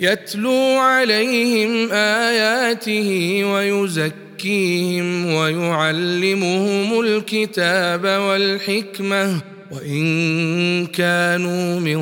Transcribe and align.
يتلو 0.00 0.78
عليهم 0.78 1.92
آياته 1.92 3.40
ويزكي 3.44 4.30
يزكيهم 4.40 5.34
ويعلمهم 5.34 7.00
الكتاب 7.00 8.04
والحكمة 8.04 9.40
وإن 9.70 10.86
كانوا 10.86 11.80
من 11.80 12.00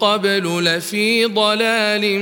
قبل 0.00 0.64
لفي 0.64 1.24
ضلال 1.24 2.20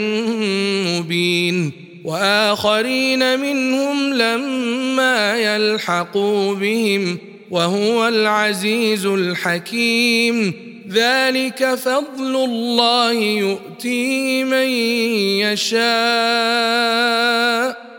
مبين 0.87 1.73
وآخرين 2.05 3.41
منهم 3.41 4.15
لما 4.15 5.39
يلحقوا 5.39 6.55
بهم 6.55 7.19
وهو 7.51 8.09
العزيز 8.09 9.07
الحكيم 9.07 10.55
ذلك 10.91 11.75
فضل 11.75 12.37
الله 12.45 13.13
يؤتيه 13.13 14.45
من 14.45 14.69
يشاء 15.45 15.79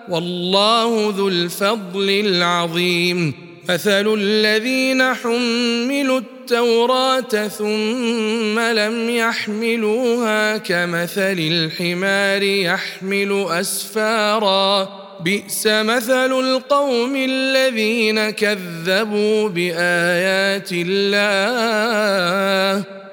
والله 0.09 1.13
ذو 1.17 1.27
الفضل 1.27 2.09
العظيم. 2.09 3.33
مثل 3.69 4.13
الذين 4.13 5.13
حملوا 5.13 6.19
التوراه 6.19 7.47
ثم 7.47 8.59
لم 8.59 9.09
يحملوها 9.09 10.57
كمثل 10.57 11.39
الحمار 11.39 12.43
يحمل 12.43 13.45
اسفارا 13.49 14.98
بئس 15.23 15.67
مثل 15.67 16.31
القوم 16.31 17.15
الذين 17.15 18.29
كذبوا 18.29 19.49
بآيات 19.49 20.69
الله 20.71 22.19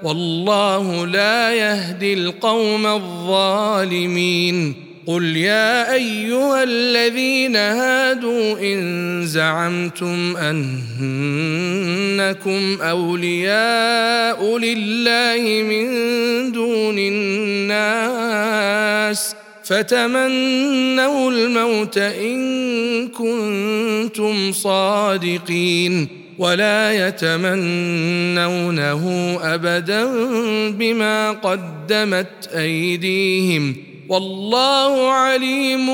والله 0.03 1.07
لا 1.07 1.55
يهدي 1.55 2.15
القوم 2.15 2.87
الظالمين. 2.87 4.75
قل 5.07 5.37
يا 5.37 5.95
أيها 5.95 6.63
الذين 6.63 7.57
هادوا 7.57 8.59
إن 8.59 9.23
زعمتم 9.27 10.37
أنكم 10.37 10.83
أولياء 12.83 14.59
لله 14.59 15.63
من 15.63 15.87
دون 16.53 16.99
الناس 16.99 18.17
فتمنوا 19.67 21.31
الموت 21.31 21.99
إن 21.99 23.09
كنتم 23.09 24.53
صادقين 24.53 26.09
ولا 26.39 27.09
يتمنونه 27.09 29.03
أبدا 29.43 30.05
بما 30.71 31.31
قدمت 31.31 32.49
أيديهم 32.57 33.77
والله 34.09 35.11
عليم 35.11 35.87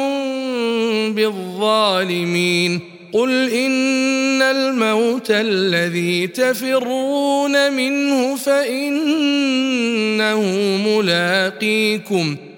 بالظالمين 1.14 2.81
قل 3.12 3.51
إن 3.51 4.42
الموت 4.42 5.31
الذي 5.31 6.27
تفرون 6.27 7.73
منه 7.73 8.36
فإنه 8.36 9.61
ملاقيكم 10.86 12.36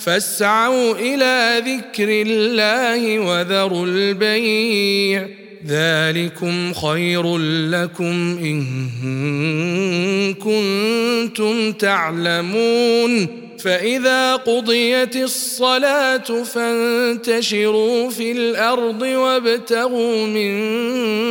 فاسعوا 0.00 0.94
إلى 0.94 1.62
ذكر 1.66 2.08
الله 2.08 3.18
وذروا 3.18 3.86
البيع. 3.86 5.28
ذلكم 5.66 6.72
خير 6.72 7.38
لكم 7.68 8.38
إن 8.42 10.34
كنتم 10.34 11.72
تعلمون. 11.72 13.26
فإذا 13.58 14.36
قضيت 14.36 15.16
الصلاة 15.16 16.42
فانتشروا 16.42 18.10
في 18.10 18.32
الأرض 18.32 19.02
وابتغوا 19.02 20.26
من 20.26 20.60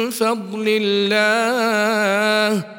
فضل 0.09 0.65
الله. 0.81 2.78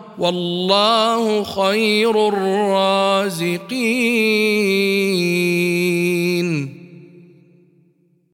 والله 0.17 1.43
خير 1.43 2.27
الرازقين. 2.27 3.51